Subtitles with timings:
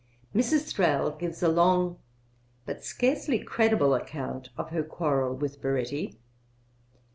[0.33, 0.73] Mrs.
[0.73, 1.99] Thrale gives a long
[2.65, 6.15] but scarcely credible account of her quarrel with Baretti.